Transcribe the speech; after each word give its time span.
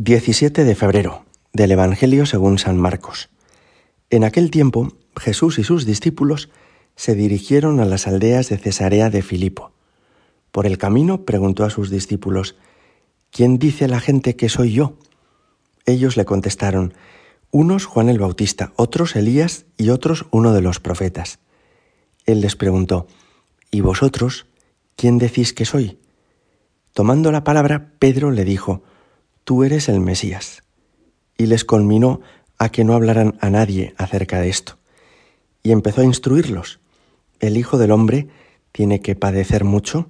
17 0.00 0.62
de 0.62 0.76
febrero 0.76 1.24
del 1.52 1.72
Evangelio 1.72 2.24
según 2.24 2.60
San 2.60 2.76
Marcos. 2.76 3.30
En 4.10 4.22
aquel 4.22 4.52
tiempo 4.52 4.92
Jesús 5.16 5.58
y 5.58 5.64
sus 5.64 5.86
discípulos 5.86 6.50
se 6.94 7.16
dirigieron 7.16 7.80
a 7.80 7.84
las 7.84 8.06
aldeas 8.06 8.48
de 8.48 8.58
Cesarea 8.58 9.10
de 9.10 9.22
Filipo. 9.22 9.72
Por 10.52 10.66
el 10.66 10.78
camino 10.78 11.24
preguntó 11.24 11.64
a 11.64 11.70
sus 11.70 11.90
discípulos, 11.90 12.54
¿quién 13.32 13.58
dice 13.58 13.88
la 13.88 13.98
gente 13.98 14.36
que 14.36 14.48
soy 14.48 14.72
yo? 14.72 14.94
Ellos 15.84 16.16
le 16.16 16.24
contestaron, 16.24 16.94
unos 17.50 17.84
Juan 17.84 18.08
el 18.08 18.20
Bautista, 18.20 18.72
otros 18.76 19.16
Elías 19.16 19.64
y 19.76 19.90
otros 19.90 20.26
uno 20.30 20.52
de 20.52 20.62
los 20.62 20.78
profetas. 20.78 21.40
Él 22.24 22.40
les 22.40 22.54
preguntó, 22.54 23.08
¿y 23.72 23.80
vosotros 23.80 24.46
quién 24.94 25.18
decís 25.18 25.52
que 25.52 25.64
soy? 25.64 25.98
Tomando 26.92 27.32
la 27.32 27.42
palabra, 27.42 27.90
Pedro 27.98 28.30
le 28.30 28.44
dijo, 28.44 28.84
tú 29.48 29.64
eres 29.64 29.88
el 29.88 30.00
Mesías. 30.00 30.62
Y 31.38 31.46
les 31.46 31.64
conminó 31.64 32.20
a 32.58 32.68
que 32.68 32.84
no 32.84 32.92
hablaran 32.92 33.38
a 33.40 33.48
nadie 33.48 33.94
acerca 33.96 34.42
de 34.42 34.50
esto. 34.50 34.76
Y 35.62 35.70
empezó 35.70 36.02
a 36.02 36.04
instruirlos. 36.04 36.80
El 37.40 37.56
Hijo 37.56 37.78
del 37.78 37.92
Hombre 37.92 38.28
tiene 38.72 39.00
que 39.00 39.14
padecer 39.14 39.64
mucho, 39.64 40.06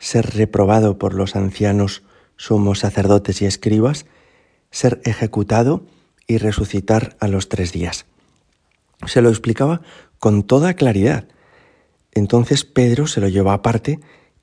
ser 0.00 0.34
reprobado 0.34 0.98
por 0.98 1.14
los 1.14 1.36
ancianos, 1.36 2.02
sumos 2.36 2.80
sacerdotes 2.80 3.40
y 3.40 3.46
escribas, 3.46 4.04
ser 4.72 5.00
ejecutado 5.04 5.84
y 6.26 6.38
resucitar 6.38 7.14
a 7.20 7.28
los 7.28 7.48
tres 7.48 7.70
días. 7.70 8.06
Se 9.06 9.22
lo 9.22 9.28
explicaba 9.28 9.82
con 10.18 10.42
toda 10.42 10.74
claridad. 10.74 11.28
Entonces 12.10 12.64
Pedro 12.64 13.06
se 13.06 13.20
lo 13.20 13.28
llevó 13.28 13.52
aparte 13.52 14.00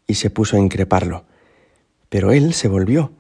y 0.08 0.14
se 0.14 0.30
puso 0.30 0.56
a 0.56 0.62
increparlo. 0.62 1.26
Pero 2.08 2.32
él 2.32 2.54
se 2.54 2.70
volvió 2.70 3.12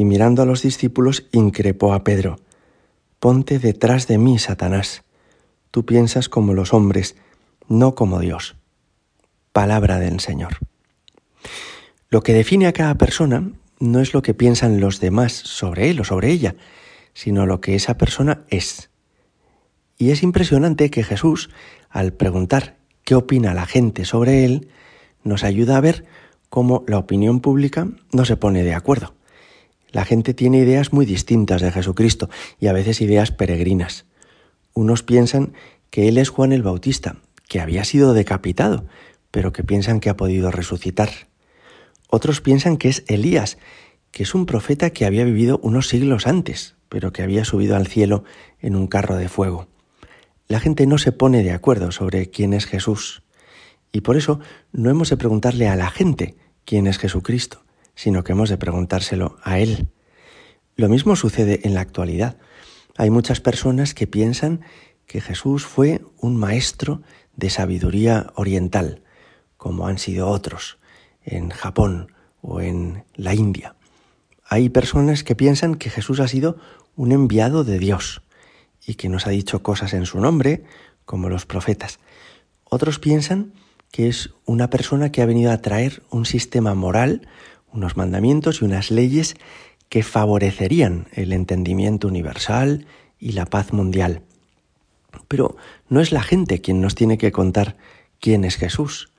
y 0.00 0.06
mirando 0.06 0.40
a 0.40 0.46
los 0.46 0.62
discípulos 0.62 1.26
increpó 1.30 1.92
a 1.92 2.04
Pedro, 2.04 2.38
Ponte 3.18 3.58
detrás 3.58 4.06
de 4.06 4.16
mí, 4.16 4.38
Satanás. 4.38 5.02
Tú 5.70 5.84
piensas 5.84 6.30
como 6.30 6.54
los 6.54 6.72
hombres, 6.72 7.16
no 7.68 7.94
como 7.94 8.18
Dios. 8.18 8.56
Palabra 9.52 9.98
del 9.98 10.20
Señor. 10.20 10.56
Lo 12.08 12.22
que 12.22 12.32
define 12.32 12.66
a 12.66 12.72
cada 12.72 12.94
persona 12.94 13.52
no 13.78 14.00
es 14.00 14.14
lo 14.14 14.22
que 14.22 14.32
piensan 14.32 14.80
los 14.80 15.00
demás 15.00 15.34
sobre 15.34 15.90
él 15.90 16.00
o 16.00 16.04
sobre 16.04 16.30
ella, 16.30 16.54
sino 17.12 17.44
lo 17.44 17.60
que 17.60 17.74
esa 17.74 17.98
persona 17.98 18.44
es. 18.48 18.88
Y 19.98 20.12
es 20.12 20.22
impresionante 20.22 20.88
que 20.88 21.04
Jesús, 21.04 21.50
al 21.90 22.14
preguntar 22.14 22.78
qué 23.04 23.16
opina 23.16 23.52
la 23.52 23.66
gente 23.66 24.06
sobre 24.06 24.46
él, 24.46 24.68
nos 25.24 25.44
ayuda 25.44 25.76
a 25.76 25.82
ver 25.82 26.06
cómo 26.48 26.84
la 26.88 26.96
opinión 26.96 27.40
pública 27.40 27.86
no 28.12 28.24
se 28.24 28.38
pone 28.38 28.62
de 28.62 28.72
acuerdo. 28.72 29.19
La 29.92 30.04
gente 30.04 30.34
tiene 30.34 30.58
ideas 30.58 30.92
muy 30.92 31.06
distintas 31.06 31.62
de 31.62 31.72
Jesucristo 31.72 32.30
y 32.58 32.68
a 32.68 32.72
veces 32.72 33.00
ideas 33.00 33.32
peregrinas. 33.32 34.06
Unos 34.72 35.02
piensan 35.02 35.52
que 35.90 36.08
Él 36.08 36.18
es 36.18 36.28
Juan 36.28 36.52
el 36.52 36.62
Bautista, 36.62 37.16
que 37.48 37.60
había 37.60 37.84
sido 37.84 38.14
decapitado, 38.14 38.84
pero 39.30 39.52
que 39.52 39.64
piensan 39.64 40.00
que 40.00 40.10
ha 40.10 40.16
podido 40.16 40.50
resucitar. 40.50 41.10
Otros 42.08 42.40
piensan 42.40 42.76
que 42.76 42.88
es 42.88 43.04
Elías, 43.08 43.58
que 44.12 44.22
es 44.22 44.34
un 44.34 44.46
profeta 44.46 44.90
que 44.90 45.06
había 45.06 45.24
vivido 45.24 45.58
unos 45.62 45.88
siglos 45.88 46.26
antes, 46.26 46.76
pero 46.88 47.12
que 47.12 47.22
había 47.22 47.44
subido 47.44 47.76
al 47.76 47.86
cielo 47.86 48.24
en 48.60 48.76
un 48.76 48.86
carro 48.86 49.16
de 49.16 49.28
fuego. 49.28 49.68
La 50.48 50.60
gente 50.60 50.86
no 50.86 50.98
se 50.98 51.12
pone 51.12 51.42
de 51.42 51.52
acuerdo 51.52 51.92
sobre 51.92 52.30
quién 52.30 52.52
es 52.52 52.66
Jesús. 52.66 53.22
Y 53.92 54.00
por 54.00 54.16
eso 54.16 54.40
no 54.72 54.90
hemos 54.90 55.10
de 55.10 55.16
preguntarle 55.16 55.68
a 55.68 55.76
la 55.76 55.90
gente 55.90 56.36
quién 56.64 56.86
es 56.86 56.98
Jesucristo, 56.98 57.62
sino 58.00 58.24
que 58.24 58.32
hemos 58.32 58.48
de 58.48 58.56
preguntárselo 58.56 59.36
a 59.42 59.58
Él. 59.58 59.88
Lo 60.74 60.88
mismo 60.88 61.16
sucede 61.16 61.60
en 61.64 61.74
la 61.74 61.82
actualidad. 61.82 62.38
Hay 62.96 63.10
muchas 63.10 63.42
personas 63.42 63.92
que 63.92 64.06
piensan 64.06 64.62
que 65.06 65.20
Jesús 65.20 65.66
fue 65.66 66.00
un 66.16 66.34
maestro 66.34 67.02
de 67.36 67.50
sabiduría 67.50 68.28
oriental, 68.36 69.02
como 69.58 69.86
han 69.86 69.98
sido 69.98 70.28
otros 70.28 70.78
en 71.22 71.50
Japón 71.50 72.10
o 72.40 72.62
en 72.62 73.04
la 73.16 73.34
India. 73.34 73.76
Hay 74.48 74.70
personas 74.70 75.22
que 75.22 75.36
piensan 75.36 75.74
que 75.74 75.90
Jesús 75.90 76.20
ha 76.20 76.28
sido 76.28 76.56
un 76.96 77.12
enviado 77.12 77.64
de 77.64 77.78
Dios 77.78 78.22
y 78.86 78.94
que 78.94 79.10
nos 79.10 79.26
ha 79.26 79.30
dicho 79.30 79.62
cosas 79.62 79.92
en 79.92 80.06
su 80.06 80.20
nombre, 80.20 80.64
como 81.04 81.28
los 81.28 81.44
profetas. 81.44 81.98
Otros 82.64 82.98
piensan 82.98 83.52
que 83.92 84.08
es 84.08 84.30
una 84.46 84.70
persona 84.70 85.12
que 85.12 85.20
ha 85.20 85.26
venido 85.26 85.52
a 85.52 85.60
traer 85.60 86.02
un 86.08 86.24
sistema 86.24 86.74
moral, 86.74 87.28
unos 87.72 87.96
mandamientos 87.96 88.60
y 88.60 88.64
unas 88.64 88.90
leyes 88.90 89.36
que 89.88 90.02
favorecerían 90.02 91.08
el 91.12 91.32
entendimiento 91.32 92.08
universal 92.08 92.86
y 93.18 93.32
la 93.32 93.46
paz 93.46 93.72
mundial. 93.72 94.22
Pero 95.28 95.56
no 95.88 96.00
es 96.00 96.12
la 96.12 96.22
gente 96.22 96.60
quien 96.60 96.80
nos 96.80 96.94
tiene 96.94 97.18
que 97.18 97.32
contar 97.32 97.76
quién 98.20 98.44
es 98.44 98.56
Jesús, 98.56 99.12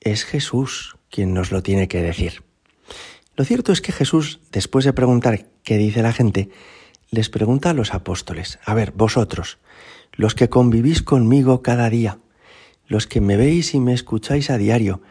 es 0.00 0.24
Jesús 0.24 0.96
quien 1.10 1.32
nos 1.34 1.52
lo 1.52 1.62
tiene 1.62 1.88
que 1.88 2.02
decir. 2.02 2.42
Lo 3.36 3.44
cierto 3.44 3.72
es 3.72 3.80
que 3.80 3.92
Jesús, 3.92 4.40
después 4.50 4.84
de 4.84 4.92
preguntar 4.92 5.46
qué 5.62 5.78
dice 5.78 6.02
la 6.02 6.12
gente, 6.12 6.50
les 7.10 7.30
pregunta 7.30 7.70
a 7.70 7.74
los 7.74 7.94
apóstoles, 7.94 8.58
a 8.64 8.74
ver, 8.74 8.92
vosotros, 8.92 9.58
los 10.12 10.34
que 10.34 10.48
convivís 10.48 11.02
conmigo 11.02 11.62
cada 11.62 11.88
día, 11.88 12.18
los 12.86 13.06
que 13.06 13.20
me 13.20 13.36
veis 13.36 13.74
y 13.74 13.80
me 13.80 13.94
escucháis 13.94 14.50
a 14.50 14.58
diario, 14.58 15.02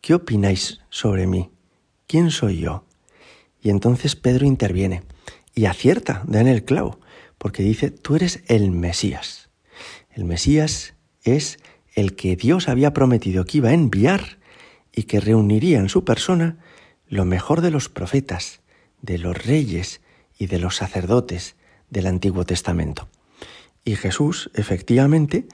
¿qué 0.00 0.14
opináis 0.14 0.80
sobre 0.90 1.26
mí? 1.26 1.50
¿Quién 2.08 2.32
soy 2.32 2.58
yo? 2.58 2.84
Y 3.62 3.70
entonces 3.70 4.16
Pedro 4.16 4.46
interviene 4.46 5.04
y 5.54 5.66
acierta, 5.66 6.22
da 6.26 6.40
en 6.40 6.48
el 6.48 6.64
clavo, 6.64 6.98
porque 7.38 7.62
dice, 7.62 7.90
tú 7.92 8.16
eres 8.16 8.42
el 8.48 8.72
Mesías. 8.72 9.50
El 10.10 10.24
Mesías 10.24 10.94
es 11.22 11.60
el 11.94 12.16
que 12.16 12.34
Dios 12.34 12.68
había 12.68 12.92
prometido 12.92 13.44
que 13.44 13.58
iba 13.58 13.68
a 13.68 13.74
enviar 13.74 14.38
y 14.92 15.04
que 15.04 15.20
reuniría 15.20 15.78
en 15.78 15.88
su 15.88 16.04
persona 16.04 16.58
lo 17.08 17.24
mejor 17.24 17.60
de 17.60 17.70
los 17.70 17.88
profetas, 17.88 18.60
de 19.02 19.18
los 19.18 19.44
reyes 19.44 20.00
y 20.38 20.46
de 20.46 20.58
los 20.58 20.76
sacerdotes 20.76 21.56
del 21.90 22.06
Antiguo 22.06 22.44
Testamento. 22.44 23.08
Y 23.84 23.96
Jesús, 23.96 24.50
efectivamente, 24.54 25.46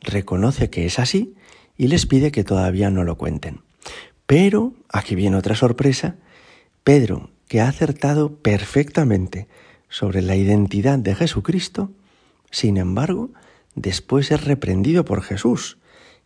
reconoce 0.00 0.70
que 0.70 0.86
es 0.86 0.98
así 0.98 1.34
y 1.76 1.88
les 1.88 2.06
pide 2.06 2.32
que 2.32 2.44
todavía 2.44 2.90
no 2.90 3.04
lo 3.04 3.16
cuenten. 3.16 3.60
Pero, 4.26 4.72
aquí 4.88 5.14
viene 5.14 5.36
otra 5.36 5.54
sorpresa, 5.54 6.16
Pedro, 6.84 7.30
que 7.48 7.60
ha 7.60 7.68
acertado 7.68 8.36
perfectamente 8.36 9.46
sobre 9.88 10.22
la 10.22 10.36
identidad 10.36 10.98
de 10.98 11.14
Jesucristo, 11.14 11.90
sin 12.50 12.76
embargo, 12.76 13.30
después 13.74 14.30
es 14.30 14.44
reprendido 14.44 15.04
por 15.04 15.22
Jesús, 15.22 15.78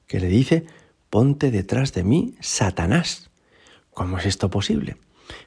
que 0.06 0.21
le 0.21 0.29
dice, 0.29 0.65
ponte 1.11 1.51
detrás 1.51 1.93
de 1.93 2.05
mí, 2.05 2.35
Satanás. 2.41 3.31
¿Cómo 3.93 4.19
es 4.19 4.27
esto 4.27 4.51
posible? 4.51 4.97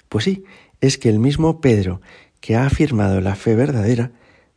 Pues 0.10 0.26
sí, 0.26 0.44
es 0.82 0.98
que 0.98 1.10
el 1.10 1.20
mismo 1.20 1.62
Pedro, 1.62 2.02
que 2.42 2.56
ha 2.56 2.66
afirmado 2.66 3.22
la 3.22 3.36
fe 3.36 3.56
verdadera, 3.56 4.12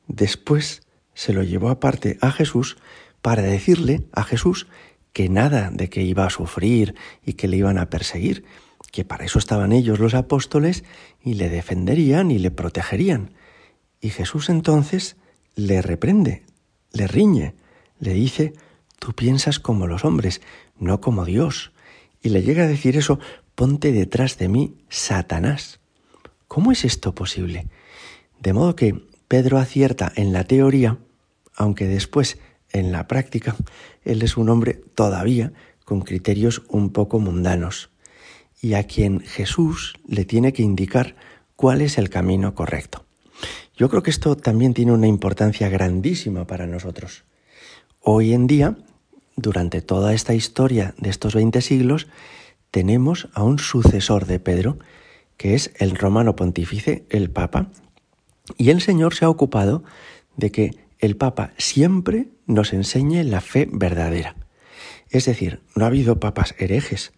después 0.08 0.82
se 1.14 1.32
lo 1.32 1.42
llevó 1.42 1.69
aparte 1.69 2.19
a 2.20 2.31
Jesús 2.31 2.78
para 3.20 3.42
decirle 3.42 4.02
a 4.12 4.25
Jesús 4.25 4.66
que 5.12 5.28
nada 5.28 5.70
de 5.70 5.88
que 5.88 6.02
iba 6.02 6.26
a 6.26 6.30
sufrir 6.30 6.94
y 7.24 7.34
que 7.34 7.48
le 7.48 7.58
iban 7.58 7.78
a 7.78 7.90
perseguir, 7.90 8.44
que 8.90 9.04
para 9.04 9.24
eso 9.24 9.38
estaban 9.38 9.72
ellos 9.72 9.98
los 9.98 10.14
apóstoles 10.14 10.84
y 11.22 11.34
le 11.34 11.48
defenderían 11.48 12.30
y 12.30 12.38
le 12.38 12.50
protegerían. 12.50 13.32
Y 14.00 14.10
Jesús 14.10 14.48
entonces 14.48 15.16
le 15.54 15.82
reprende, 15.82 16.44
le 16.92 17.06
riñe, 17.06 17.54
le 17.98 18.12
dice, 18.12 18.52
tú 18.98 19.12
piensas 19.14 19.58
como 19.58 19.86
los 19.86 20.04
hombres, 20.04 20.40
no 20.78 21.00
como 21.00 21.24
Dios. 21.24 21.72
Y 22.22 22.30
le 22.30 22.42
llega 22.42 22.64
a 22.64 22.68
decir 22.68 22.96
eso, 22.96 23.18
ponte 23.54 23.92
detrás 23.92 24.38
de 24.38 24.48
mí, 24.48 24.76
Satanás. 24.88 25.80
¿Cómo 26.48 26.72
es 26.72 26.84
esto 26.84 27.14
posible? 27.14 27.66
De 28.40 28.52
modo 28.52 28.76
que 28.76 29.06
Pedro 29.28 29.58
acierta 29.58 30.12
en 30.16 30.32
la 30.32 30.44
teoría, 30.44 30.98
aunque 31.56 31.87
después 31.87 32.38
en 32.72 32.92
la 32.92 33.08
práctica, 33.08 33.56
él 34.04 34.22
es 34.22 34.36
un 34.36 34.48
hombre 34.48 34.74
todavía 34.94 35.52
con 35.84 36.00
criterios 36.00 36.62
un 36.69 36.90
poco 36.90 37.19
mundanos 37.19 37.90
y 38.60 38.74
a 38.74 38.84
quien 38.84 39.20
Jesús 39.20 39.94
le 40.06 40.24
tiene 40.24 40.52
que 40.52 40.62
indicar 40.62 41.16
cuál 41.56 41.80
es 41.80 41.98
el 41.98 42.08
camino 42.10 42.54
correcto. 42.54 43.04
Yo 43.76 43.88
creo 43.88 44.02
que 44.02 44.10
esto 44.10 44.36
también 44.36 44.74
tiene 44.74 44.92
una 44.92 45.06
importancia 45.06 45.69
grandísima 45.69 46.46
para 46.46 46.66
nosotros. 46.66 47.24
Hoy 48.00 48.32
en 48.32 48.46
día, 48.46 48.76
durante 49.36 49.80
toda 49.80 50.14
esta 50.14 50.34
historia 50.34 50.94
de 50.98 51.10
estos 51.10 51.34
20 51.34 51.60
siglos, 51.60 52.06
tenemos 52.70 53.28
a 53.34 53.42
un 53.42 53.58
sucesor 53.58 54.26
de 54.26 54.38
Pedro, 54.38 54.78
que 55.36 55.54
es 55.54 55.72
el 55.78 55.96
romano 55.96 56.36
pontífice, 56.36 57.04
el 57.10 57.30
Papa, 57.30 57.68
y 58.56 58.70
el 58.70 58.80
Señor 58.80 59.14
se 59.14 59.25
ha 59.25 59.30
ocupado 59.30 59.82
de 60.36 60.50
que 60.50 60.81
el 61.02 61.16
Papa 61.16 61.52
siempre 61.58 62.28
nos 62.46 62.72
enseñe 62.72 63.25
la 63.25 63.40
fe 63.40 63.69
verdadera. 63.70 64.37
Es 65.10 65.26
decir, 65.26 65.60
no 65.75 65.84
ha 65.84 65.88
habido 65.88 66.20
papas 66.20 66.54
herejes. 66.58 67.12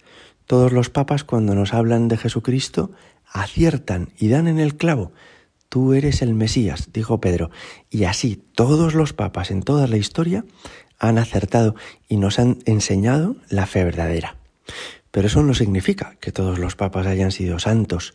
Todos 0.46 0.72
los 0.72 0.88
papas 0.88 1.22
cuando 1.22 1.54
nos 1.54 1.74
hablan 1.74 2.08
de 2.08 2.16
Jesucristo 2.16 2.90
aciertan 3.26 4.08
y 4.18 4.28
dan 4.28 4.48
en 4.48 4.58
el 4.58 4.76
clavo. 4.76 5.12
tú 5.68 5.92
eres 5.92 6.22
el 6.22 6.34
Mesías, 6.34 6.90
dijo 6.92 7.20
Pedro. 7.20 7.50
Y 7.90 8.04
así 8.04 8.42
todos 8.54 8.94
los 8.94 9.12
papas 9.12 9.50
en 9.50 9.62
toda 9.62 9.86
la 9.86 9.96
historia 9.96 10.44
han 10.98 11.18
acertado 11.18 11.74
y 12.08 12.16
nos 12.16 12.38
han 12.38 12.58
enseñado 12.64 13.36
la 13.50 13.66
fe 13.66 13.84
verdadera. 13.84 14.36
Pero 15.10 15.26
eso 15.26 15.42
no 15.42 15.52
significa 15.52 16.16
que 16.20 16.32
todos 16.32 16.58
los 16.58 16.74
papas 16.74 17.06
hayan 17.06 17.32
sido 17.32 17.58
santos, 17.58 18.14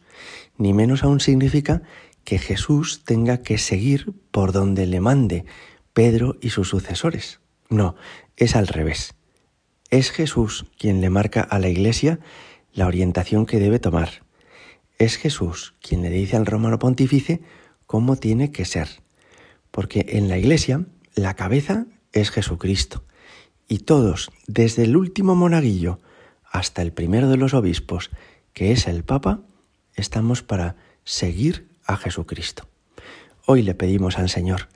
ni 0.58 0.74
menos 0.74 1.04
aún 1.04 1.20
significa 1.20 1.84
que 2.30 2.38
Jesús 2.38 3.02
tenga 3.06 3.42
que 3.42 3.58
seguir 3.58 4.14
por 4.30 4.52
donde 4.52 4.86
le 4.86 5.00
mande 5.00 5.46
Pedro 5.94 6.38
y 6.40 6.52
sus 6.52 6.70
sucesores. 6.70 7.40
No, 7.70 7.96
es 8.38 8.56
al 8.56 8.68
revés. 8.68 9.16
Es 9.90 10.12
Jesús 10.12 10.68
quien 10.78 11.02
le 11.02 11.10
marca 11.10 11.42
a 11.42 11.58
la 11.58 11.70
Iglesia 11.70 12.20
la 12.72 12.86
orientación 12.86 13.48
que 13.48 13.58
debe 13.58 13.80
tomar. 13.80 14.24
Es 15.00 15.18
Jesús 15.18 15.74
quien 15.82 16.04
le 16.04 16.12
dice 16.12 16.38
al 16.38 16.46
romano 16.46 16.78
pontífice 16.78 17.42
cómo 17.88 18.16
tiene 18.16 18.52
que 18.52 18.66
ser. 18.66 19.02
Porque 19.72 20.06
en 20.10 20.30
la 20.30 20.38
Iglesia 20.38 20.86
la 21.16 21.34
cabeza 21.34 21.88
es 22.14 22.30
Jesucristo. 22.30 23.04
Y 23.68 23.80
todos, 23.80 24.30
desde 24.46 24.84
el 24.84 24.96
último 24.96 25.34
monaguillo 25.34 26.00
hasta 26.46 26.84
el 26.84 26.94
primero 26.94 27.28
de 27.28 27.38
los 27.38 27.56
obispos, 27.56 28.12
que 28.54 28.72
es 28.72 28.86
el 28.86 29.04
Papa, 29.04 29.42
estamos 29.96 30.44
para 30.44 30.76
seguir 31.04 31.69
a 31.90 31.98
Jesucristo. 31.98 32.70
Hoy 33.48 33.64
le 33.64 33.74
pedimos 33.74 34.20
al 34.20 34.30
Señor 34.30 34.70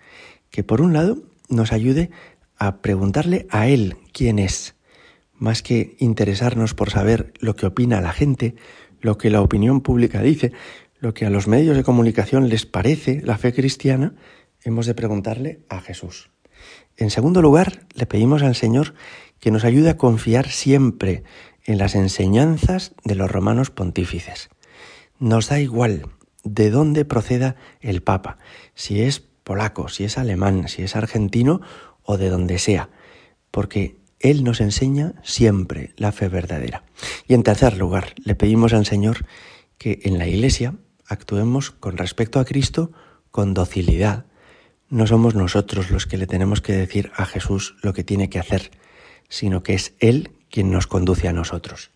que 0.49 0.63
por 0.63 0.81
un 0.81 0.93
lado 0.93 1.17
nos 1.47 1.71
ayude 1.71 2.09
a 2.57 2.81
preguntarle 2.81 3.45
a 3.51 3.67
Él 3.67 3.97
quién 4.11 4.39
es, 4.39 4.75
más 5.33 5.61
que 5.61 5.95
interesarnos 5.99 6.73
por 6.73 6.89
saber 6.89 7.31
lo 7.39 7.55
que 7.55 7.67
opina 7.67 8.01
la 8.01 8.13
gente, 8.13 8.55
lo 8.99 9.19
que 9.19 9.29
la 9.29 9.41
opinión 9.41 9.81
pública 9.81 10.21
dice, 10.21 10.53
lo 10.99 11.13
que 11.13 11.27
a 11.27 11.29
los 11.29 11.47
medios 11.47 11.77
de 11.77 11.83
comunicación 11.83 12.49
les 12.49 12.65
parece 12.65 13.21
la 13.23 13.37
fe 13.37 13.53
cristiana, 13.53 14.15
hemos 14.63 14.87
de 14.87 14.95
preguntarle 14.95 15.59
a 15.69 15.81
Jesús. 15.81 16.31
En 16.97 17.11
segundo 17.11 17.43
lugar, 17.43 17.85
le 17.93 18.07
pedimos 18.07 18.41
al 18.41 18.55
Señor 18.55 18.95
que 19.39 19.51
nos 19.51 19.65
ayude 19.65 19.91
a 19.91 19.97
confiar 19.97 20.49
siempre 20.49 21.23
en 21.63 21.77
las 21.77 21.93
enseñanzas 21.93 22.93
de 23.03 23.15
los 23.15 23.29
romanos 23.29 23.69
pontífices. 23.69 24.49
Nos 25.19 25.49
da 25.49 25.59
igual 25.59 26.07
de 26.43 26.69
dónde 26.69 27.05
proceda 27.05 27.55
el 27.81 28.01
Papa, 28.01 28.37
si 28.75 29.01
es 29.01 29.21
polaco, 29.43 29.87
si 29.87 30.03
es 30.03 30.17
alemán, 30.17 30.67
si 30.67 30.83
es 30.83 30.95
argentino 30.95 31.61
o 32.03 32.17
de 32.17 32.29
donde 32.29 32.59
sea, 32.59 32.89
porque 33.51 33.97
Él 34.19 34.43
nos 34.43 34.61
enseña 34.61 35.13
siempre 35.23 35.93
la 35.97 36.11
fe 36.11 36.27
verdadera. 36.27 36.83
Y 37.27 37.33
en 37.33 37.43
tercer 37.43 37.77
lugar, 37.77 38.13
le 38.23 38.35
pedimos 38.35 38.73
al 38.73 38.85
Señor 38.85 39.25
que 39.77 39.99
en 40.03 40.17
la 40.17 40.27
Iglesia 40.27 40.75
actuemos 41.07 41.71
con 41.71 41.97
respecto 41.97 42.39
a 42.39 42.45
Cristo 42.45 42.91
con 43.31 43.53
docilidad. 43.53 44.25
No 44.89 45.07
somos 45.07 45.35
nosotros 45.35 45.89
los 45.89 46.05
que 46.05 46.17
le 46.17 46.27
tenemos 46.27 46.61
que 46.61 46.73
decir 46.73 47.11
a 47.15 47.25
Jesús 47.25 47.75
lo 47.81 47.93
que 47.93 48.03
tiene 48.03 48.29
que 48.29 48.39
hacer, 48.39 48.71
sino 49.27 49.63
que 49.63 49.73
es 49.73 49.95
Él 49.99 50.31
quien 50.49 50.69
nos 50.71 50.87
conduce 50.87 51.27
a 51.27 51.33
nosotros. 51.33 51.91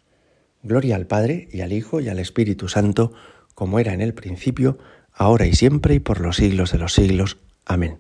Gloria 0.63 0.95
al 0.95 1.05
Padre 1.05 1.47
y 1.51 1.61
al 1.61 1.73
Hijo 1.73 2.01
y 2.01 2.09
al 2.09 2.17
Espíritu 2.17 2.67
Santo, 2.67 3.13
como 3.57 3.80
era 3.80 3.92
en 3.92 4.01
el 4.01 4.13
principio, 4.13 4.77
ahora 5.12 5.48
y 5.48 5.54
siempre 5.54 5.95
y 5.95 6.00
por 6.00 6.21
los 6.21 6.36
siglos 6.36 6.71
de 6.71 6.77
los 6.77 6.94
siglos. 6.94 7.39
Amén. 7.65 7.98